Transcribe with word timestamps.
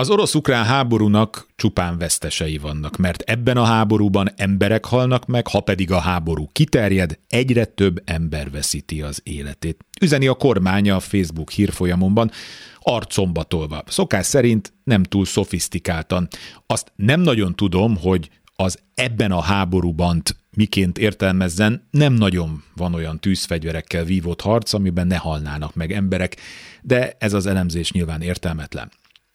Az 0.00 0.10
orosz-ukrán 0.10 0.64
háborúnak 0.64 1.46
csupán 1.56 1.98
vesztesei 1.98 2.58
vannak, 2.58 2.96
mert 2.96 3.20
ebben 3.20 3.56
a 3.56 3.64
háborúban 3.64 4.30
emberek 4.36 4.84
halnak 4.84 5.26
meg, 5.26 5.46
ha 5.46 5.60
pedig 5.60 5.90
a 5.90 5.98
háború 5.98 6.48
kiterjed, 6.52 7.18
egyre 7.28 7.64
több 7.64 8.02
ember 8.04 8.50
veszíti 8.50 9.02
az 9.02 9.20
életét. 9.24 9.84
Üzeni 10.00 10.26
a 10.26 10.34
kormánya 10.34 10.96
a 10.96 11.00
Facebook 11.00 11.50
hírfolyamomban, 11.50 12.30
arcomba 12.78 13.42
tolva. 13.42 13.82
Szokás 13.86 14.26
szerint 14.26 14.72
nem 14.84 15.02
túl 15.02 15.24
szofisztikáltan. 15.24 16.28
Azt 16.66 16.92
nem 16.96 17.20
nagyon 17.20 17.54
tudom, 17.54 17.96
hogy 17.96 18.30
az 18.56 18.78
ebben 18.94 19.32
a 19.32 19.40
háborúban 19.40 20.22
miként 20.56 20.98
értelmezzen, 20.98 21.86
nem 21.90 22.12
nagyon 22.12 22.62
van 22.76 22.94
olyan 22.94 23.18
tűzfegyverekkel 23.18 24.04
vívott 24.04 24.40
harc, 24.40 24.72
amiben 24.72 25.06
ne 25.06 25.16
halnának 25.16 25.74
meg 25.74 25.92
emberek, 25.92 26.36
de 26.82 27.16
ez 27.18 27.32
az 27.32 27.46
elemzés 27.46 27.92
nyilván 27.92 28.22
értelmetlen. 28.22 28.90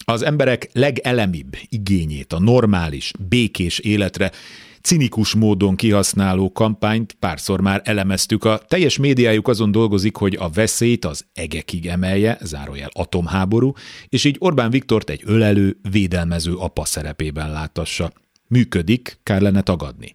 Az 0.06 0.22
emberek 0.22 0.70
legelemibb 0.74 1.58
igényét, 1.70 2.34
a 2.34 2.40
normális, 2.40 3.12
békés 3.30 3.80
életre 3.80 4.32
cinikus 4.82 5.36
módon 5.36 5.76
kihasználó 5.76 6.52
kampányt 6.52 7.16
párszor 7.20 7.62
már 7.62 7.82
elemeztük. 7.84 8.44
A 8.44 8.58
teljes 8.68 8.98
médiájuk 8.98 9.48
azon 9.48 9.72
dolgozik, 9.72 10.16
hogy 10.16 10.36
a 10.40 10.50
veszélyt 10.50 11.06
az 11.06 11.26
egekig 11.34 11.88
emelje, 11.88 12.38
zárójel 12.42 12.90
atomháború, 12.94 13.74
és 14.10 14.24
így 14.24 14.36
Orbán 14.40 14.70
Viktort 14.70 15.10
egy 15.10 15.22
ölelő, 15.26 15.78
védelmező 15.92 16.54
apa 16.54 16.86
szerepében 16.86 17.52
látassa. 17.52 18.12
Működik, 18.48 19.20
kár 19.24 19.42
lenne 19.42 19.62
tagadni. 19.62 20.14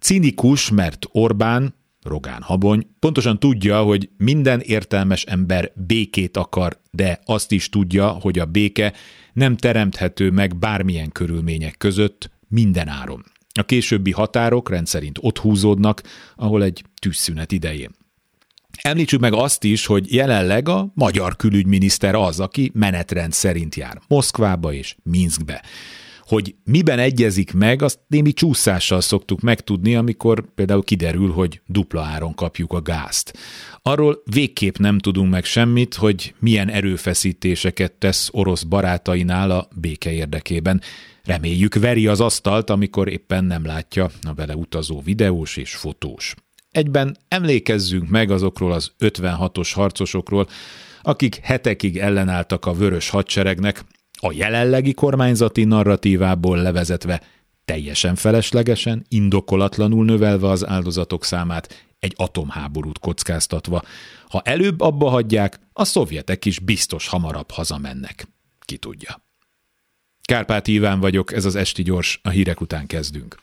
Cinikus, 0.00 0.70
mert 0.70 1.06
Orbán, 1.12 1.74
Rogán 2.06 2.42
Habony 2.42 2.86
pontosan 2.98 3.38
tudja, 3.38 3.82
hogy 3.82 4.08
minden 4.16 4.60
értelmes 4.60 5.24
ember 5.24 5.72
békét 5.74 6.36
akar, 6.36 6.80
de 6.90 7.20
azt 7.24 7.52
is 7.52 7.68
tudja, 7.68 8.08
hogy 8.08 8.38
a 8.38 8.44
béke 8.44 8.92
nem 9.32 9.56
teremthető 9.56 10.30
meg 10.30 10.56
bármilyen 10.56 11.12
körülmények 11.12 11.76
között 11.78 12.30
minden 12.48 12.88
áron. 12.88 13.24
A 13.58 13.62
későbbi 13.62 14.10
határok 14.10 14.70
rendszerint 14.70 15.18
ott 15.20 15.38
húzódnak, 15.38 16.02
ahol 16.36 16.62
egy 16.62 16.84
tűzszünet 17.00 17.52
idején. 17.52 17.90
Említsük 18.82 19.20
meg 19.20 19.32
azt 19.32 19.64
is, 19.64 19.86
hogy 19.86 20.14
jelenleg 20.14 20.68
a 20.68 20.92
magyar 20.94 21.36
külügyminiszter 21.36 22.14
az, 22.14 22.40
aki 22.40 22.70
menetrend 22.74 23.32
szerint 23.32 23.74
jár 23.74 24.00
Moszkvába 24.08 24.72
és 24.72 24.96
Minskbe. 25.02 25.62
Hogy 26.26 26.54
miben 26.64 26.98
egyezik 26.98 27.52
meg, 27.52 27.82
azt 27.82 27.98
némi 28.06 28.32
csúszással 28.32 29.00
szoktuk 29.00 29.40
megtudni, 29.40 29.94
amikor 29.94 30.44
például 30.54 30.82
kiderül, 30.82 31.32
hogy 31.32 31.60
dupla 31.66 32.02
áron 32.02 32.34
kapjuk 32.34 32.72
a 32.72 32.82
gázt. 32.82 33.38
Arról 33.82 34.22
végképp 34.24 34.76
nem 34.76 34.98
tudunk 34.98 35.30
meg 35.30 35.44
semmit, 35.44 35.94
hogy 35.94 36.34
milyen 36.38 36.70
erőfeszítéseket 36.70 37.92
tesz 37.92 38.28
orosz 38.32 38.62
barátainál 38.62 39.50
a 39.50 39.68
béke 39.80 40.12
érdekében. 40.12 40.80
Reméljük 41.24 41.74
veri 41.74 42.06
az 42.06 42.20
asztalt, 42.20 42.70
amikor 42.70 43.08
éppen 43.08 43.44
nem 43.44 43.64
látja 43.64 44.10
a 44.22 44.34
vele 44.34 44.54
utazó 44.56 45.00
videós 45.00 45.56
és 45.56 45.74
fotós. 45.74 46.34
Egyben 46.70 47.16
emlékezzünk 47.28 48.08
meg 48.08 48.30
azokról 48.30 48.72
az 48.72 48.92
56-os 48.98 49.70
harcosokról, 49.74 50.48
akik 51.02 51.34
hetekig 51.42 51.98
ellenálltak 51.98 52.66
a 52.66 52.74
vörös 52.74 53.08
hadseregnek, 53.08 53.84
a 54.26 54.32
jelenlegi 54.32 54.94
kormányzati 54.94 55.64
narratívából 55.64 56.56
levezetve 56.56 57.20
teljesen 57.64 58.14
feleslegesen, 58.14 59.04
indokolatlanul 59.08 60.04
növelve 60.04 60.48
az 60.48 60.66
áldozatok 60.66 61.24
számát, 61.24 61.88
egy 61.98 62.12
atomháborút 62.16 62.98
kockáztatva. 62.98 63.82
Ha 64.28 64.40
előbb 64.40 64.80
abba 64.80 65.08
hagyják, 65.08 65.60
a 65.72 65.84
szovjetek 65.84 66.44
is 66.44 66.58
biztos 66.58 67.08
hamarabb 67.08 67.50
hazamennek. 67.50 68.28
Ki 68.60 68.76
tudja. 68.76 69.24
Kárpát 70.22 70.66
Iván 70.66 71.00
vagyok, 71.00 71.32
ez 71.32 71.44
az 71.44 71.54
Esti 71.54 71.82
Gyors, 71.82 72.20
a 72.22 72.28
hírek 72.28 72.60
után 72.60 72.86
kezdünk. 72.86 73.36